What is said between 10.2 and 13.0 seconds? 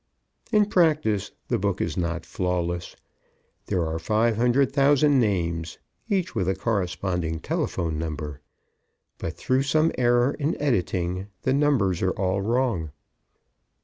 in editing, the numbers are all wrong.